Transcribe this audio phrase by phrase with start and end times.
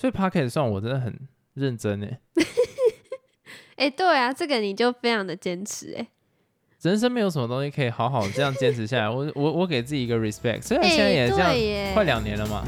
[0.00, 1.14] 所以 p o c k e t 算我真的很
[1.52, 2.20] 认真哎。
[3.76, 6.06] 哎，对啊，这个你就非常的坚持哎。
[6.80, 9.10] 人生没有什么东西可以好好这样坚持下来。
[9.10, 11.52] 我我我给自己一个 respect，虽然现在也这样
[11.92, 12.64] 快两年了嘛。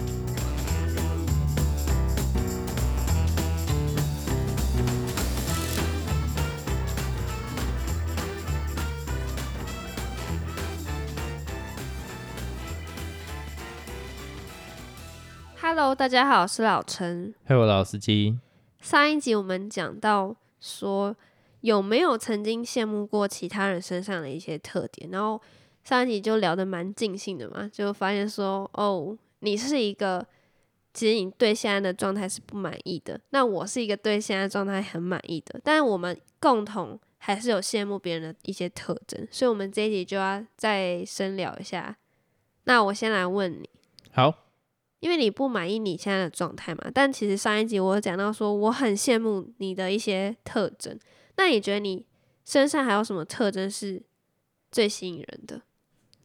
[15.93, 17.35] Hello，大家好，我是老陈。
[17.47, 18.39] Hello，老司机。
[18.81, 21.15] 上一集我们讲到说，
[21.61, 25.11] 有没有曾经羡慕过其他人身上的一些特点？
[25.11, 25.39] 然后
[25.85, 30.27] 上一集就聊得蛮尽兴的嘛，就发现说，哦，你是一个
[30.95, 41.95] 其实你对现在的状态是不满意的，那我是一个对现在状态很满意的，但是我们共同还是有羡慕别人的一些特征，所以我们这一集就要再深聊一下。
[42.65, 43.69] 那我先来问你，
[44.11, 44.42] 好。
[45.03, 50.97] 因为你不满意你现在的状态嘛，但其实上一集我有讲到说我很羡慕你的一些特征，
[51.37, 52.07] 那你觉得你
[52.45, 54.01] 身上还有什么特征是
[54.71, 55.63] 最吸引人的？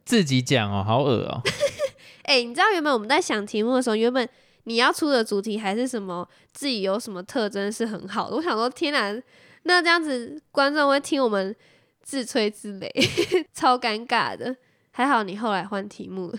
[0.04, 1.42] 自己讲哦，好恶哦！
[2.22, 4.28] 哎，你知道原本我们在想题目的时候，原本
[4.62, 9.20] 你要出的主题还是什么自己有什么特征是很好的，我想说天哪，
[9.64, 11.54] 那这样子观众会听我们
[12.02, 12.88] 自吹自擂，
[13.52, 14.56] 超尴尬的。
[14.92, 16.32] 还好你后来换题目。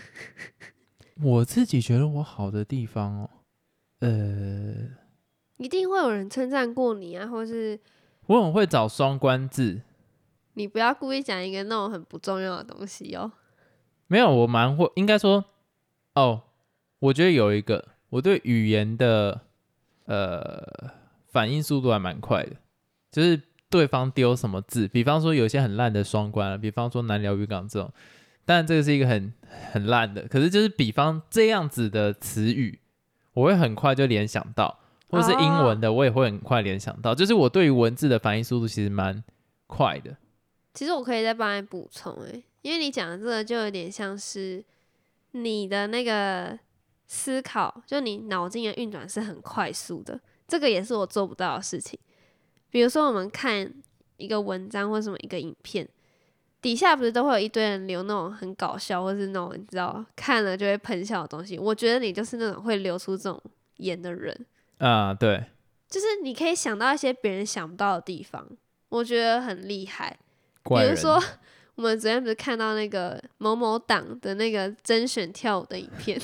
[1.22, 3.30] 我自己觉得我好的地方哦，
[4.00, 4.08] 呃，
[5.58, 7.78] 一定会有人称赞过你啊，或是
[8.26, 9.82] 我很会找双关字。
[10.54, 13.32] 你不要故意讲一个那种很不重要的东西哦。
[14.06, 15.44] 没有，我蛮会，应该说，
[16.14, 16.42] 哦，
[16.98, 19.42] 我觉得有一个，我对语言的
[20.06, 20.90] 呃
[21.26, 22.56] 反应速度还蛮快的，
[23.12, 27.92] 就是对方丢什么字，比方说有些很烂的双关，比方说南寮渔港这种。
[28.44, 29.32] 但这个是一个很
[29.72, 32.80] 很烂的，可是就是比方这样子的词语，
[33.32, 37.14] 我会很快就联想到，或者是英文的，我也会很快联想到。
[37.14, 39.22] 就是我对于文字的反应速度其实蛮
[39.66, 40.16] 快的。
[40.74, 44.64] 其实我可以再帮你补充，诶，因为你讲的这个就有点像是
[45.32, 46.58] 你的那个
[47.06, 50.18] 思考，就你脑筋的运转是很快速的，
[50.48, 51.98] 这个也是我做不到的事情。
[52.70, 53.72] 比如说我们看
[54.16, 55.88] 一个文章或什么一个影片。
[56.62, 61.58] 底下不是都会有一堆人留那种很搞笑，或是那种你知道看了就会喷笑的东西。
[61.58, 63.42] 我觉得你就是那种会流出这种
[63.76, 64.46] 言的人
[64.78, 65.44] 啊，对，
[65.88, 68.46] 就是你可以想到一些别人想不到的地方，
[68.90, 70.18] 我觉得很厉害。
[70.64, 71.18] 比如说，
[71.76, 76.20] 我们昨天不是看到那个某某党的那个甄选跳舞的影片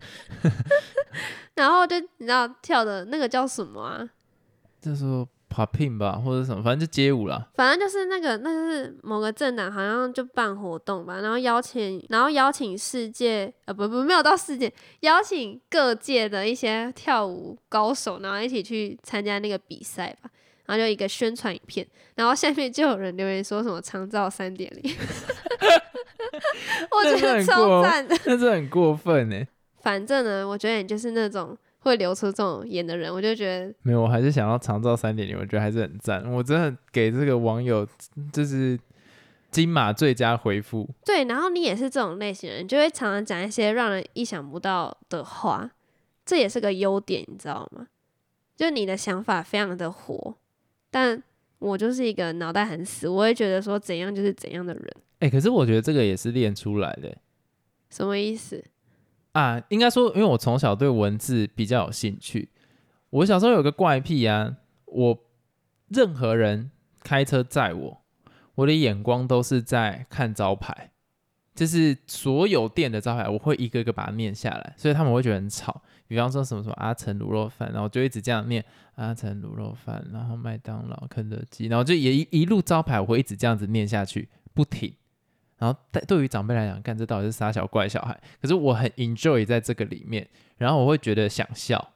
[1.56, 4.10] 然后就你知道跳的那个叫什么啊？
[4.80, 5.26] 就说。
[5.52, 7.48] Popping 吧，或者什么，反正就街舞啦。
[7.54, 20.30] 反正就是那个，那就是某个政党好像就办活动吧，然后邀请，然后邀请世界，呃，不不，没有到世界，邀请各界的一些跳舞高手，然后一起去参加那个比赛吧。
[20.66, 21.84] 然后就一个宣传影片，
[22.14, 24.94] 然后下面就有人留言说什么“长照三点零”，
[26.92, 29.44] 我觉得超赞的，那是很过分呢。
[29.82, 31.58] 反正呢，我觉得你就是那种。
[31.80, 36.24] 会流出这种言的人，我就觉得没有，我还是想要长照三点零，我觉得还是很赞。
[36.30, 37.86] 我真的给这个网友
[38.32, 38.78] 就是
[39.50, 40.88] 金马最佳回复。
[41.04, 45.70] 对，然后你也是这种类型人，就会常常讲一些让人意想不到的话，
[46.24, 47.88] 这也是个优点，你知道吗？
[48.56, 50.34] 就你的想法非常的活，
[50.90, 51.22] 但
[51.58, 54.96] 我就是一个脑袋很死，我会觉得说怎样就是怎样的人。
[55.20, 57.16] 哎，可是我觉得这个也是练出来的。
[57.88, 58.62] 什么意思？
[59.32, 62.50] 啊，应该说，因为我从小对文字比较有兴趣。
[63.10, 65.18] 我小时候有个怪癖啊，我
[65.88, 66.70] 任何人
[67.02, 68.02] 开车载我，
[68.54, 70.90] 我的眼光都是在看招牌，
[71.54, 75.82] 就是所有店的招牌，我会一个一个把它念下来，所以他们会觉得很吵。
[76.06, 78.64] 比方说什么什么阿成卤肉饭，然后就一直这样念
[78.96, 84.92] 阿成卤肉饭，然后麦当劳、肯德基，然后就也一路招牌，我会一直这样子念下去，不停。
[85.60, 88.18] 然后，对对于长辈来讲，干这到底是傻小怪小孩。
[88.40, 90.26] 可是我很 enjoy 在这个里面，
[90.56, 91.92] 然后我会觉得想笑。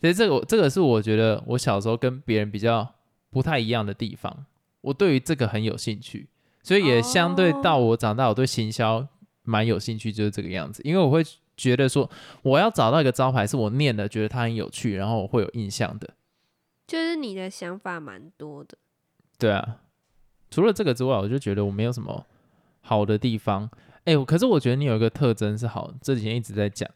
[0.00, 2.88] 所以这个，这个是我觉得我小时候跟别人比较
[3.30, 4.46] 不太一样的地方。
[4.80, 6.28] 我对于这个很有兴趣，
[6.62, 9.04] 所以也相对到我长大，我对行销
[9.42, 10.80] 蛮有兴趣，就是这个样子。
[10.84, 11.20] 因为我会
[11.56, 12.08] 觉得说，
[12.42, 16.10] 我要找到一个招牌是我念的，觉得它很有趣，然后我会有印象的。
[16.86, 18.78] 就是你的想法蛮多的。
[19.36, 19.78] 对啊，
[20.48, 22.24] 除了这个之外，我就觉得我没有什么。
[22.86, 23.70] 好的地方，
[24.04, 26.86] 哎，可是我觉得你有一个特征是好，这几天一直在讲，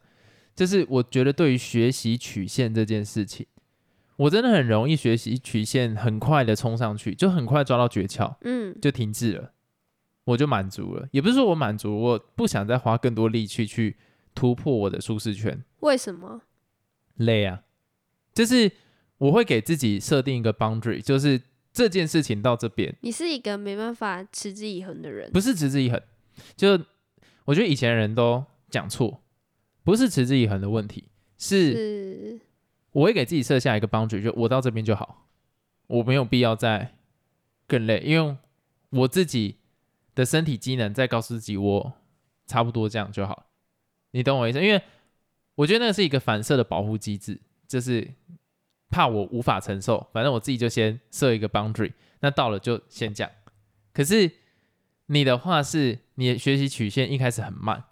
[0.54, 3.46] 就是我觉得对于学习曲线这件事情，
[4.16, 9.52] 我真的很容易学习曲线很快的冲上去，就很快抓到诀窍，嗯，就停滞了，
[10.24, 13.96] 我就满足了，也不是说我满足，我不想再花更多力气去
[14.34, 15.64] 突破我的舒适圈。
[15.80, 16.42] 为什么？
[17.14, 17.62] 累啊，
[18.34, 18.70] 就是
[19.16, 21.40] 我会给自己设定一个 boundary，就是
[21.78, 25.30] 这件事情到这边，你是一个没办法持之以恒的人。
[25.30, 26.02] 不是持之以恒。
[26.56, 26.76] 就
[27.44, 29.22] 我觉得以前人都讲错，
[29.84, 31.04] 不是持之以恒的问题，
[31.38, 32.40] 是是，
[32.90, 35.28] 我会给自己设下一个 boundary，就我到这边就好，
[35.86, 36.96] 我没有必要再
[37.68, 38.36] 更累，因为
[38.90, 39.58] 我自己
[40.16, 41.92] 的身体机能在告诉自己我
[42.44, 43.46] 差不多这样就好，
[44.10, 44.60] 你懂我意思？
[44.60, 44.82] 因为
[45.54, 48.14] 我觉得那个是一个反射的保护机制，就是
[48.90, 53.30] 怕我无法承受，反正我自己就先设一个 boundary，那到了就先讲。
[53.92, 54.30] 可是
[55.06, 57.84] 你的话是你的学习曲线一开始很慢，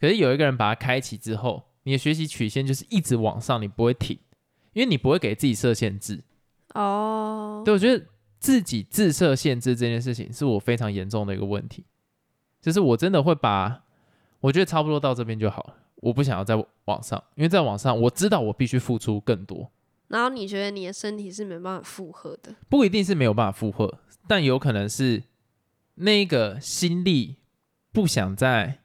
[0.00, 4.18] 可是有一个人把它开启之后，你的学习曲线就是一直往上，你不会停，
[4.72, 6.22] 因为你不会给自己设限制。
[6.74, 8.04] 哦，对，我觉得
[8.38, 11.84] 自己自设限制这件事情是我非常严重的一个问题，
[12.60, 13.84] 就是我真的会把
[14.40, 16.54] 我觉得差不多到这边就好了，我不想要再
[16.84, 19.70] 往上，因为在往上我知道我必须付出更多，
[20.08, 25.22] 然后你觉得你的身体是没办法负荷的，不一定是没有办法负荷，但有可能是
[25.94, 27.36] 那个心力
[27.92, 28.80] 不想再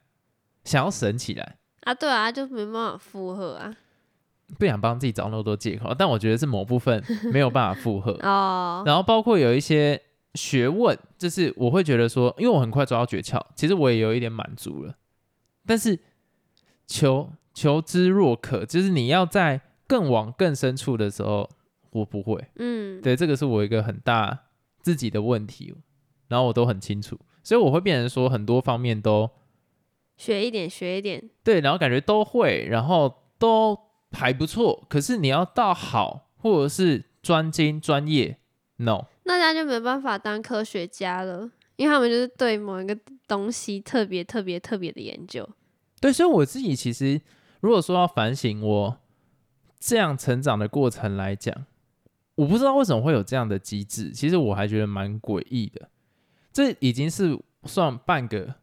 [0.64, 3.76] 想要省起来，啊，对啊，就没办法负荷啊。
[4.58, 8.12] 不想帮自己找那么多借口，但我觉得是某部分没有办法负荷。
[8.22, 10.00] 哦，然后包括有一些
[10.34, 14.94] 学问，就是我会觉得说，因为我很快抓到诀窍，其实我也有一点满足了。
[15.66, 15.98] 但是
[16.86, 19.60] 求求知若渴，就是你要在
[19.94, 21.48] 更往更深处的时候，
[21.92, 22.44] 我不会。
[22.56, 24.46] 嗯，对，这个是我一个很大
[24.80, 25.72] 自己的问题，
[26.26, 29.30] 然后我都很清楚，所以我会变成说很多方面都
[30.16, 33.78] 学一点，学一点，对，然后感觉都会，然后都
[34.10, 34.84] 还不错。
[34.88, 38.38] 可是你要到好或者是专精专业
[38.78, 39.04] ，no。
[39.22, 42.98] 那大家就没办法当科学家了，因为他们就是对某一个
[43.28, 45.48] 东西特别特别特别的研究。
[46.00, 47.20] 对，所以我自己其实
[47.60, 48.98] 如果说要反省我
[49.86, 51.54] 这样成长的过程来讲，
[52.36, 55.90] 我不知道为什么会有这样的机制，其实我还觉得蛮诡异的。
[56.54, 58.54] 这已经是算半个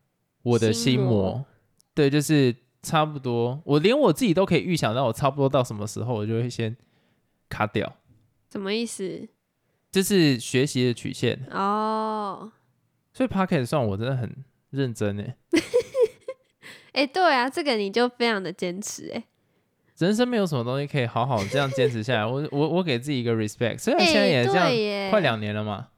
[0.41, 1.45] 我的心心魔魔，
[1.93, 6.75] 对，就是差不多，我连我自己都可以预想到我差不多到什么时候，我就会先
[7.47, 7.97] 卡掉，
[8.51, 9.29] 什么意思？
[9.91, 11.45] 这是学习的曲线。
[11.51, 12.51] 哦，
[13.13, 15.35] 所以 p o c k e t 算我真的很认真 诶，
[16.93, 19.23] 哎、对啊，这个你就非常的坚持哎、
[20.01, 22.25] 人生没有什么东西可以好好这样坚持下来。
[22.25, 25.89] 我我我给自己一个 respect，虽然哎、现在也这样，快两年了嘛。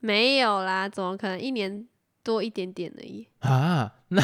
[0.00, 1.86] 没有啦，怎么可能一年
[2.24, 3.26] 多一点点而已？
[3.40, 4.22] 啊， 那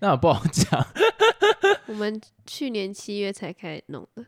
[0.00, 0.86] 那我不好讲
[1.86, 4.24] 我们去年七月才开始弄的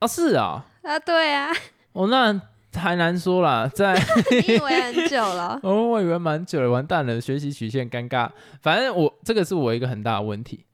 [0.00, 1.48] 啊，是啊，啊，对啊，
[1.92, 2.40] 哦，那
[2.74, 3.94] 还难说啦，在
[4.46, 5.58] 你以为很久了？
[5.62, 8.30] 哦，我以为蛮久了，完蛋了，学习曲线尴尬。
[8.60, 10.64] 反正我这个是我一个很大的问题。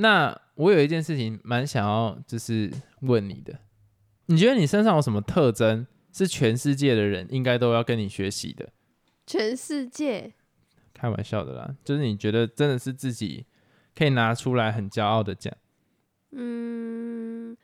[0.00, 3.58] 那我有一件事情蛮想要就是问你的，
[4.26, 8.68] 你觉得你身上有什么特征是全世界的人应该都要跟你学习的？
[9.26, 10.32] 全世界
[10.94, 13.44] 开玩笑的啦，就是你觉得真的是自己
[13.96, 15.52] 可以拿出来很骄傲的讲。
[16.30, 17.56] 嗯，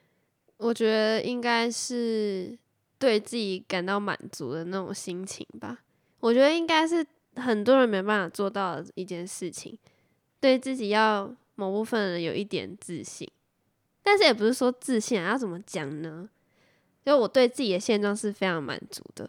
[0.57, 2.59] 我觉得应该是
[2.99, 5.79] 对自己感到满足的那种心情吧。
[6.19, 9.79] 我觉得应该是很多人没办法做到的一件事情，
[10.41, 13.29] 对自己要某部分人有一点自信，
[14.03, 16.29] 但是也不是说自信啊，要怎么讲呢？
[17.05, 19.29] 就我对自己的现状是非常满足的，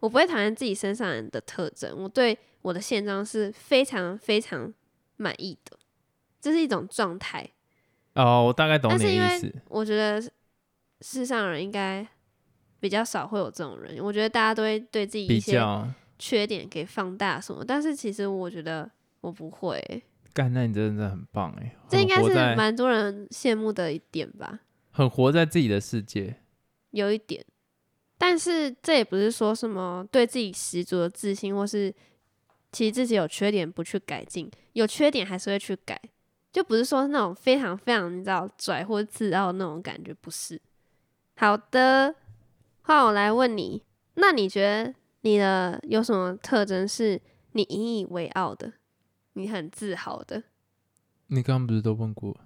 [0.00, 4.74] 我不会讨厌自己身上人的特征，我对我的现状是非常非常
[5.16, 5.78] 满意的，
[6.40, 7.48] 这是一种状态。
[8.14, 9.54] 哦，我大概懂但是因为你的意思。
[9.68, 10.20] 我觉得
[11.00, 12.06] 世上的人应该
[12.80, 14.02] 比较少会有这种人。
[14.02, 15.60] 我觉得大家都会对自己一些
[16.18, 18.90] 缺点给放大什么，但是其实我觉得
[19.20, 20.02] 我不会欸、
[20.36, 26.36] 干，那你真的很棒哎，这应该是蛮多人羡慕的一点吧，很活在自己的世界。
[26.90, 27.42] 有一点。
[28.18, 31.94] 但是这也不是说什么对自己十足的自信，或是
[32.70, 35.98] 其实自己有缺点不去改进，有缺点还是会去改，
[36.52, 40.60] 就不是说那种非常非常你知道拽或自傲那种感觉，不是。
[41.36, 42.14] 好的，
[42.82, 43.82] 换我来问你，
[44.14, 47.20] 那你觉得你的有什么特征是
[47.52, 48.72] 你引以为傲的，
[49.36, 50.42] 你很自豪的？
[51.26, 52.40] 你刚刚不是都问过？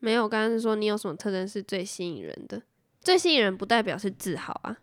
[0.00, 2.62] 没有，我刚刚是说你有什么特征是最吸引人的，
[3.00, 4.78] 最吸引人不代表是自豪啊。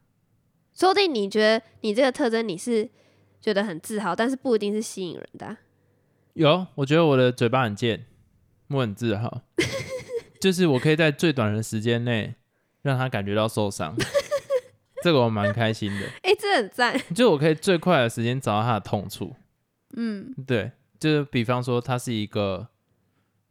[0.74, 2.90] 说不定你觉得你这个特征你是
[3.42, 5.58] 觉得很自豪，但是不一定是吸引人的啊、
[6.34, 8.06] 有，我觉得我的嘴巴很贱，
[8.70, 9.42] 我很自豪，
[10.40, 12.36] 就是我可以在最短的时间内
[12.82, 13.96] 让他感觉到受伤，
[15.02, 16.08] 这个我蛮开心的。
[16.24, 16.98] 诶，这很赞。
[17.14, 19.34] 就我可以最快的时间找到他的痛处，
[19.96, 22.68] 嗯，对，就是比方说她是一个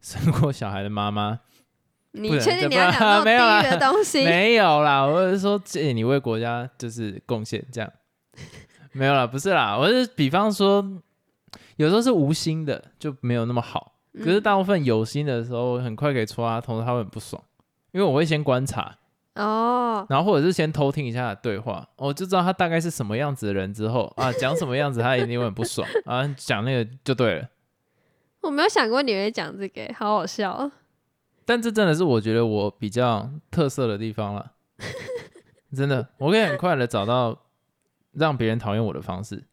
[0.00, 1.40] 生过小孩的妈妈，
[2.12, 4.22] 你确定你要讲 没有啦地狱的东西？
[4.26, 7.92] 没有啦，我是说，这你为国家就是贡献这样，
[8.92, 10.84] 没有啦，不是啦，我是比方说，
[11.76, 17.42] 有时候是无心的，就没有那么好，可是嗯大部分有心的时候，很快可以戳他头，他会很不爽，
[17.92, 18.96] 因为我会先观察，
[19.34, 27.48] 哦，然后或者是先偷听一下他对话，我就知道他大概是什么样子的人之后啊， 讲什么样子他一定会很不爽啊，讲那个就对了。
[28.42, 30.70] 我没有想过你会讲这个欸，好好笑哦。
[31.44, 34.52] 但这真的是我觉得我比较特色的地方了，
[35.74, 37.38] 真的，我可以很快的找到
[38.12, 39.44] 让别人讨厌我的方式。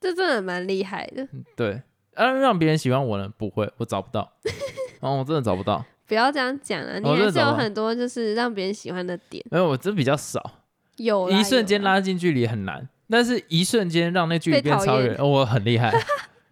[0.00, 1.26] 这真的蛮厉害的，
[1.56, 1.82] 对，
[2.14, 3.32] 啊，让别人喜欢我呢？
[3.38, 4.32] 不会，我找不到，
[5.00, 6.98] 哦，我真的找不到，不要这样讲啊！
[6.98, 10.62] 你还是有很多就是让别人喜欢的点，没有我这比较少，
[10.96, 15.92] 有一瞬间拉近距离很难，但是一瞬间让那距离变超远，哦，我很厉害，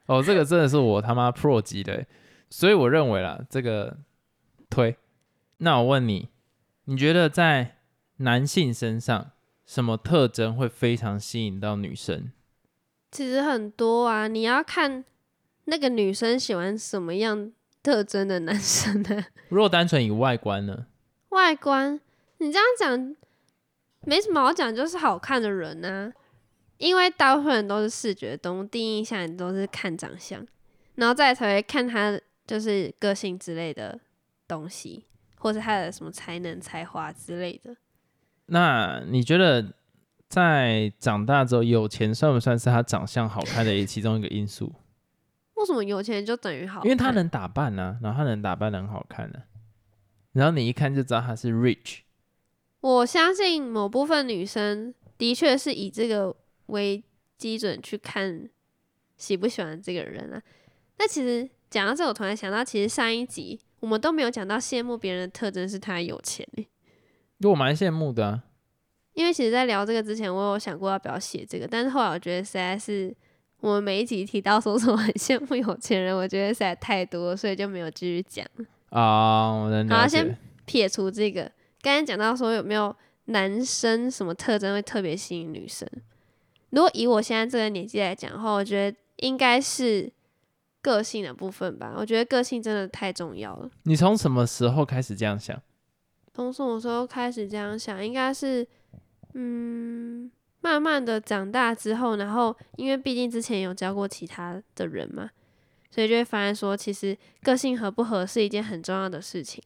[0.06, 2.06] 哦，这个真的是我他妈 pro 级的欸，
[2.50, 3.98] 所以我认为啦，这个
[4.70, 4.96] 推。
[5.58, 6.28] 那我问你，
[6.86, 7.76] 你觉得在
[8.16, 9.30] 男性身上
[9.64, 12.32] 什么特征会非常吸引到女生？
[13.10, 15.04] 其实很多啊，你要看
[15.66, 17.52] 那个女生喜欢什么样
[17.82, 19.24] 特征的男生呢？
[19.48, 20.86] 如果单纯以外观呢？
[21.30, 22.00] 外观，
[22.38, 23.16] 你这样讲
[24.02, 26.12] 没什么好讲，就是好看的人呢、
[26.78, 30.46] 因为大部分人都是视觉动物，第一印象你都是看长相，
[30.96, 33.98] 然后再来才会看他就是个性之类的
[34.46, 37.76] 东西，或是他的什么才能、才华之类的。
[38.46, 39.72] 那你觉得
[40.28, 44.72] 在长大之后，有钱算不算是他长相好看的其中一个因素？
[45.62, 46.86] 为什么有钱人就等于好看？
[46.86, 49.38] 因为他能打扮啊，然后他能打扮的很好看呢、
[50.32, 52.00] 然后你一看就知道他是 rich。
[52.80, 56.34] 我相信某部分女生的确是以这个
[56.66, 57.02] 为
[57.38, 58.50] 基准去看
[59.16, 60.42] 喜不喜欢这个人啊。
[60.98, 66.66] 那其实讲到这，我突然想到，其实上一集我们都没有讲到羡慕别人的特征是他有钱欸
[67.40, 68.44] 就我蛮羡慕的、啊，
[69.14, 73.12] 因为其实，在聊这个之前，我有想过要不要写这个，但是后来我觉得实在是
[73.62, 78.44] 我们每一集提到说什么很羡慕有钱人， 我觉得实在太多，所以就没有继续讲。
[78.90, 79.88] 啊，我能。
[79.88, 81.50] 好先撇除这个，
[81.80, 82.94] 刚才讲到说有没有
[83.26, 85.88] 男生什么特征会特别吸引女生？
[86.70, 90.10] 如果以我现在这个年纪来讲的话，我觉得应该是
[90.80, 91.94] 个性的部分吧。
[91.96, 93.70] 我觉得个性真的太重要了。
[93.84, 95.56] 你从什么时候开始这样想？
[96.34, 98.04] 从什么时候开始这样想？
[98.04, 98.66] 应该是，
[99.34, 100.28] 嗯，
[100.62, 105.28] 慢慢的长大之后，然后因为毕竟之前有教过其他的人嘛，
[105.90, 109.62] 所以就会发现说，其实个性合不合是一件很重要的事情。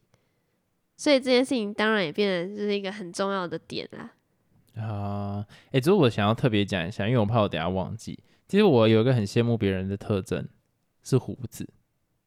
[0.97, 4.83] 所以这件事情当然也变得就是一个很重要的点啦。
[4.83, 8.19] 啊，哎、只是我想要特别讲一下，因为我怕我等下忘记。
[8.49, 10.49] 其实我有一个很羡慕别人的特征
[11.03, 11.69] 是胡子，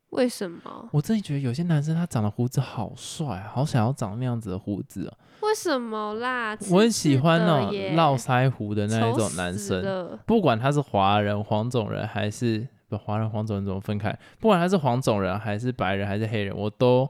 [0.10, 0.90] 为什么？
[0.92, 5.14] 我真的觉得有些男生他长的胡子好帅，好想要长那样子的胡子哦。
[5.42, 6.58] 为什么啦？
[6.72, 14.18] 我很喜欢那种刺刺的耶络腮胡的那一种男生，不管他是华人、黄种人还是不华人、黄种人怎么分开？
[14.40, 17.08] 不管他是黄种人还是白人还是黑人，我都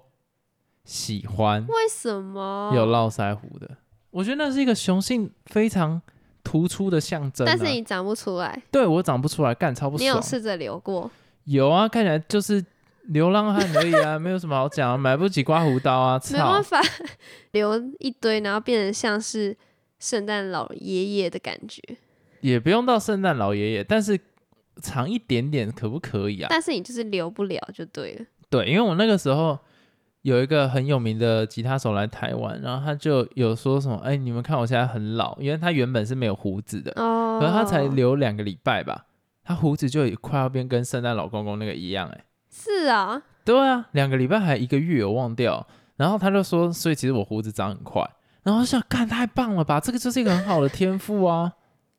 [0.84, 2.72] 喜欢为什么？
[2.76, 3.70] 有络腮胡的。
[4.12, 6.02] 我觉得那是一个雄性非常
[6.44, 7.50] 突出的象征、啊。
[7.50, 10.04] 但是你长不出来，对我长不出来，干超不爽。
[10.04, 11.10] 你有试着留过？
[11.46, 12.64] 有啊，看起来就是
[13.10, 16.64] 流浪汉而已啊，没有什么好讲、啊，买不起刮胡刀啊，操 没办！
[16.64, 16.82] 法，
[17.52, 19.56] 留一堆，然后变成像是
[20.00, 21.82] 圣诞老爷爷的感觉。
[22.42, 24.18] 也不用到圣诞老爷爷，但是
[24.82, 26.48] 长一点点可不可以啊？
[26.50, 28.26] 但是你就是留不了就对了。
[28.50, 29.60] 对，因为我那个时候
[30.22, 39.06] 有一个很有名的吉他手来台湾，然后他就有说什么，哎，你们看我现在很老，因为他原本是没有胡子的，哦，可是他才留两个礼拜吧，
[39.44, 45.66] 他胡子就快要变跟圣诞老公公那个一样、哎，是啊，对啊，两个礼拜还一个月，我忘掉。
[45.96, 48.02] 然后他就说，所以其实我胡子长很快，
[48.44, 51.52] 然后我想，看太棒了吧，这个就是一个很好的天赋啊。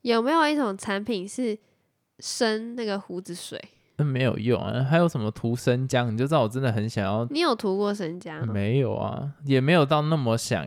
[0.03, 1.59] 有没有一种产品是
[2.19, 3.63] 生那个胡子水？
[3.99, 8.53] 嗯，没有用啊，还有什么涂生姜，你就知道我真的很想要你有涂过生姜吗？
[8.55, 10.67] 没有啊，也没有到那么想，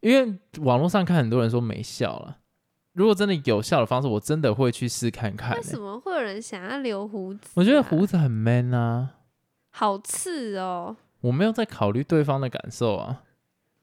[0.00, 2.38] 因为网络上看很多人说没效了。
[2.98, 5.78] 如果真的有效的方式，我真的会去试看看、为什欸。
[5.78, 7.52] 么会有人想要留胡子、啊？
[7.54, 9.10] 我觉得胡子很 man 啊，
[9.70, 13.22] 好刺哦，我没有在考虑对方的感受啊。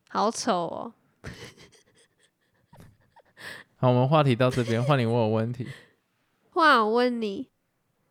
[0.10, 0.94] 好丑哦。
[3.78, 5.66] 好，我们话题到这边，换你问我问题。
[6.50, 7.48] 换我问你，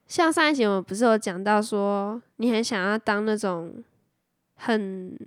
[0.07, 3.85] 像上一集我们不是有讲到说，你很想要当那种
[4.55, 5.19] 很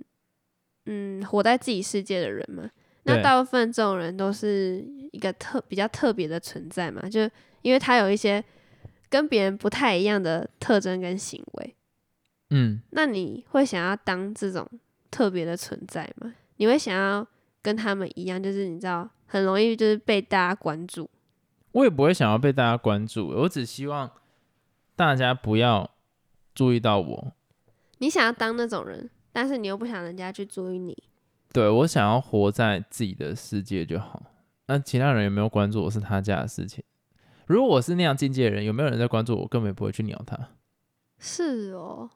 [0.86, 2.68] 嗯活在自己世界的人嘛？
[3.08, 7.20] 那大部分这种人都是一个特比较特别的存在嘛，就
[7.62, 8.44] 因为他有一些
[9.08, 11.74] 跟别人不太一样的特征跟行为。
[12.50, 14.66] 嗯，那你会想要当这种
[15.10, 16.34] 特别的存在吗？
[16.56, 17.26] 你会想要
[17.60, 21.08] 跟他们一样，就是你知道很容易就是被大家关注。
[21.72, 24.10] 我也不会想要被大家关注，我只希望
[24.96, 25.90] 大家不要
[26.54, 27.32] 注意到我。
[27.98, 30.96] 你想要当那种人，但是你又不想人家去注意你。
[31.52, 34.22] 对我想要活在自己的世界就好。
[34.66, 36.84] 那其他人有没有关注我是他家的事情。
[37.46, 40.38] 如果我是那样境界的人，有没有人在关注我，根本不会去鸟他。
[41.18, 42.10] 是哦，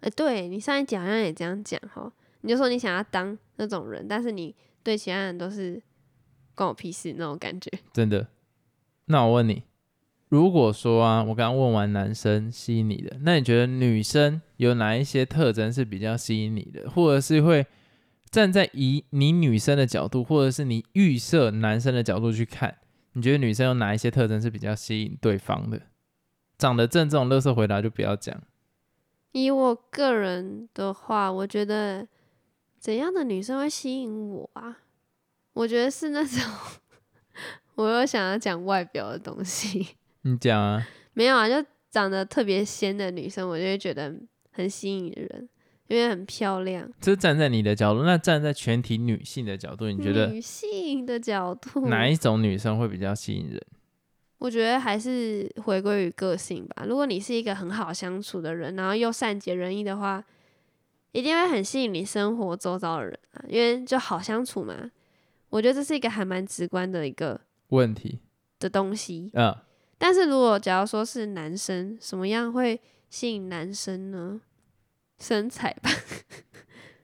[0.00, 5.80] 哎，对你上一集好像也这样讲哈，你就说你想要当那种人，但是你对其他人都是
[6.54, 7.70] 关我屁事那种感觉。
[7.92, 8.26] 真的？
[9.04, 9.62] 那我问你，
[10.28, 17.64] 如果说啊，我刚刚问完男生吸引你的，那你觉得女生有哪一些特征是比较吸引你的，或者是会
[18.36, 22.76] 站在以你女生的角度，或者是你预设男生的角度去看，
[23.14, 25.80] 你觉得女生有哪一些特征是比较吸引对方的？
[26.58, 28.38] 长得正这种乐色回答就不要讲。
[29.32, 32.06] 以我个人的话，我觉得
[32.78, 34.80] 怎样的女生会吸引我啊？
[35.54, 36.38] 我觉得是那种
[37.76, 39.96] 我又想要讲外表的东西。
[40.20, 40.86] 你讲啊？
[41.14, 44.14] 没有啊，就长得特别仙的女生，我就会觉得
[44.52, 45.48] 很吸引人，
[45.88, 46.90] 因为很漂亮。
[47.00, 53.62] 这是站在你的角度，那站在全体女性的角度，你觉得女性的角度哪一种女生会比较吸引人？
[54.38, 56.84] 我觉得还是回归于个性吧。
[56.86, 60.22] 如果你是一个很好相处的人，然后又善解人意的话，
[61.12, 64.90] 一定会很吸引你生活周遭的人啊，因为就好相处嘛。
[65.48, 68.18] 我觉得这是一个还蛮直观的一个问题
[68.58, 69.30] 的东西。
[69.32, 69.56] 嗯，
[69.96, 72.78] 但是如果假如说是男生，什么样会
[73.08, 74.40] 吸引男生呢？
[75.18, 75.90] 身材吧。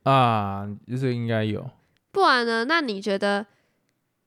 [0.11, 1.71] 啊，就是应该有。
[2.11, 2.65] 不然呢？
[2.65, 3.47] 那你觉得，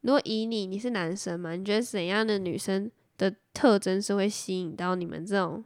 [0.02, 1.56] 如果以你，你是男生嘛？
[1.56, 5.64] 你觉得怎样的女生的特征是会吸引到你们这种，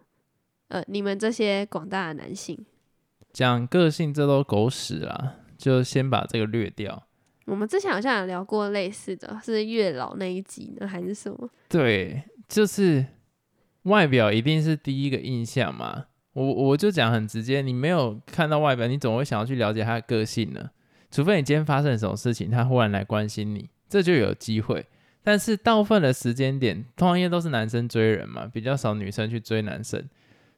[0.67, 2.65] 呃，你们这些广大的男性？
[3.31, 7.07] 讲个性，这都狗屎啦，就先把这个略掉。
[7.45, 11.49] 我们之前好像有聊过类似的，是月老那一集呢，还是什么？
[11.69, 13.05] 对，就是
[13.83, 16.07] 外表一定是第一个印象嘛。
[16.45, 20.69] 我我就讲很直接，你没有看到外表，你总会想要去了解他的个性呢。
[21.11, 24.85] 除非你今天发生什么事情，他忽然来关心你，这就有机会。
[25.21, 30.07] 但是大部分的时间点，通常因为都是男生追人嘛，比较少女生去追男生，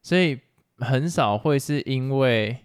[0.04, 0.40] 所以
[0.78, 2.58] 很少会是因为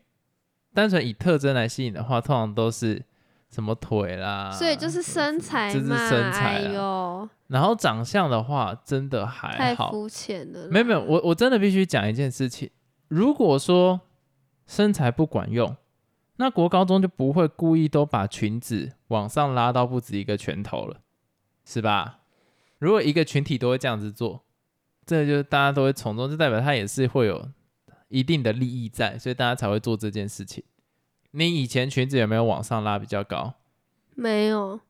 [0.74, 3.02] 单纯以特征来吸引的话，通常都是
[3.50, 9.86] 什么腿啦，所以就是身材就是，身材哎啦呦，然后长相的话，真的还好。
[9.86, 10.68] 太肤浅了。
[10.68, 12.68] 没有没有，我我真的必须讲一件事情。
[13.08, 14.00] 如果说
[14.66, 15.76] 身材不管用，
[16.36, 21.00] 那国高中就不会故意都把裙子往上拉到不止一个拳头了，
[21.64, 22.20] 是吧？
[22.78, 24.44] 如果一个群体都会这样子做，
[25.06, 27.48] 这就是大家都会从中，就代表他也是会有
[28.08, 30.62] 一定的利益在，所以大家才会做这件事情。
[31.30, 33.54] 你以前裙子有没有往上拉比较高？
[34.14, 34.80] 没有，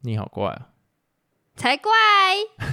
[0.00, 0.70] 你好怪啊！
[1.54, 1.92] 才怪。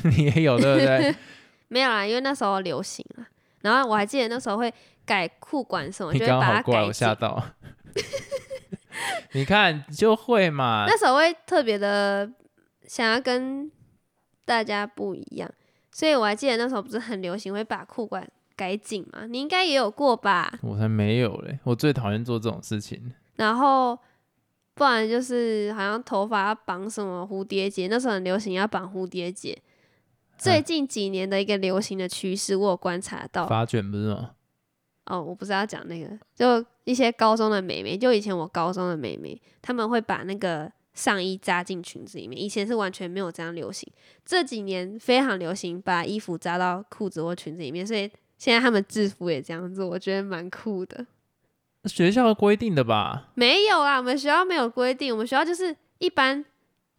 [0.17, 1.15] 你也有对不对？
[1.67, 3.27] 没有啦，因为那时候流行了。
[3.61, 4.73] 然后我还记得那时候会
[5.05, 7.13] 改裤管什么，你就会把它改我吓。
[7.15, 7.43] 到。
[9.33, 12.29] 你看就会嘛，那时候会特别的
[12.85, 13.71] 想要跟
[14.45, 15.49] 大家不一样，
[15.91, 19.25] 所以我还记得那时候不是很流行会把裤管改紧嘛？
[19.27, 20.51] 你应该也有过吧？
[20.61, 21.59] 我才没有嘞！
[21.63, 23.13] 我最讨厌做这种事情。
[23.35, 23.97] 然后
[24.73, 29.57] 不然就是好像头发要绑什么蝴蝶结，那时候很流行要绑蝴蝶结。
[30.39, 33.45] 最近几年的一个流行的趋势，我有观察到。
[33.45, 34.31] 发卷不是吗？
[35.05, 43.91] 哦，我不是要讲那个，就一些高中的美眉，就以前我高中的美眉，他们会把那个上衣扎进裙子里面，以前是完全没有这样流行，
[44.23, 51.05] 这几年非常流行把衣服扎到裤子或裙子里面，所以现在他们制服也这样做，我觉得蛮酷的。
[51.85, 53.29] 学校规定的吧？
[53.33, 56.45] 没有啊，我们学校没有规定，我们学校就是一般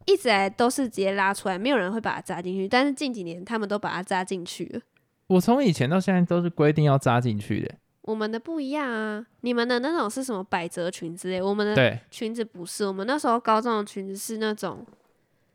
[0.05, 4.81] 一直来都是直接拉出来，没有人会把它扎进去，但是近几年他们都把它扎进去了。
[5.27, 7.75] 我从以前到现在都是规定要扎进去的。
[8.01, 14.85] 我们的不一样啊，你们的那种是什么百褶裙之类，我们的，裙子不是，我们那时候高中的裙子是那种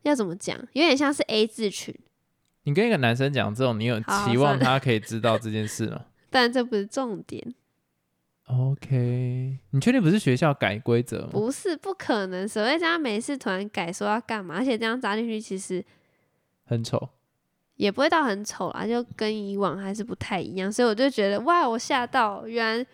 [0.02, 1.92] 要怎么讲，有点像是 A 字裙，
[2.62, 6.02] 你跟一个男生讲这种，你有期望他可以知道这件事吗？
[6.30, 7.54] 但这不是重点，
[8.46, 11.28] ？OK，你确定不是学校改规则吗？
[11.32, 14.56] 不是不可能，所谓这样每次突然改说要干嘛？
[14.56, 15.84] 而且这样扎进去其实
[16.64, 17.10] 很丑。
[17.76, 22.86] 也不会到很丑啦，就跟以往还是不太一样，所以我就觉得哇，我吓到，原来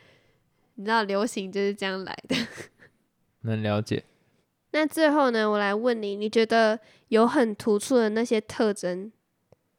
[0.74, 2.34] 你知道流行就是这样来的。
[3.42, 4.02] 能了解。
[4.72, 9.12] 那最后呢，我来问你，你觉得有很突出的那些特征，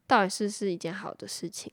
[0.06, 1.70] 到底是不是一件好的事情？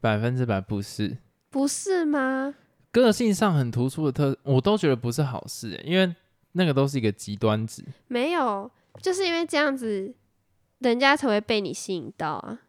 [0.00, 1.16] 百分之百不是。
[1.48, 2.54] 不是吗？
[2.90, 6.14] 个性上很突出的特，我都觉得不是好事欸，因为
[6.52, 7.84] 那个都是一个极端值。
[8.08, 8.70] 没有，
[9.02, 10.14] 就是因为这样子，
[10.78, 12.60] 人家才会被你吸引到啊。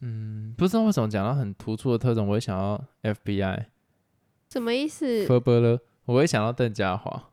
[0.00, 3.64] 嗯，不知道为什么讲到很突出的特征，我会想到 FBI
[4.50, 5.26] 什么意思？
[5.26, 7.30] 科波勒，我会想到邓家华。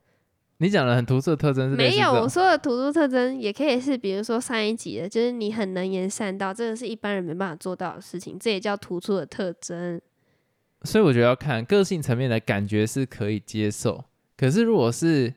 [0.58, 10.00] 你讲的很突出的特征是没有，我说的突出特征也可以是，比如说上一集的，就是你很能言善道，这个是一般人没办法做到的事情，这也叫突出的特征。
[10.84, 14.04] 所以我觉得要看个性层面的感觉是可以接受，
[14.36, 15.34] 可是如果是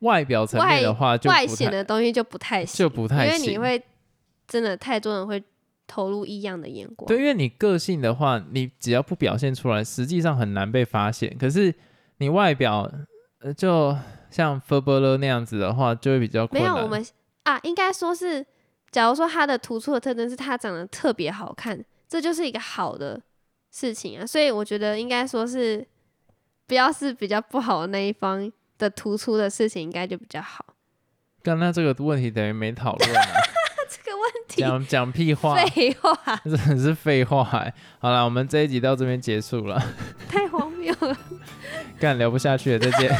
[0.00, 3.60] 外表层面的话，就外显的东西就不太行，就不太因为你行。
[3.60, 3.82] 会
[4.48, 5.42] 真的太多人会
[5.86, 7.06] 投入异样的眼光。
[7.06, 11.36] 对，因为你个性的话，你只要不表现出来，实际上很难被发现。
[11.38, 11.74] 可是
[12.18, 12.90] 你外表，
[13.40, 13.96] 呃，就
[14.30, 16.46] 像 f u r b e r 那样子的话，就会比较。
[16.50, 17.04] 没有，我们
[17.44, 18.44] 啊，应该说是，
[18.90, 23.20] 假如说他的突出的特征是他长得特别好看，这就是一个好的
[23.72, 24.24] 事情啊。
[24.24, 25.84] 所以我觉得应该说是，
[26.68, 30.64] 不要是比较不好的那一方的突出的事情，应该就比较好。
[31.42, 33.22] 刚那这个问题等于没讨论啊，
[33.90, 37.74] 这个问题讲讲屁话，废话， 真的是废话欸。
[37.98, 39.82] 好了，我们这一集到这边结束了，
[40.28, 41.16] 太荒谬了。
[41.98, 43.10] 干聊不下去了，再见，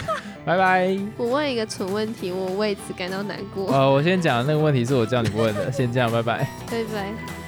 [0.45, 0.97] 拜拜。
[1.17, 3.73] 我问一个蠢问题，我为此感到难过。
[3.73, 6.49] 呃，我先讲的那个问题是我叫你问的，先这样，拜拜。
[6.71, 7.42] 拜拜。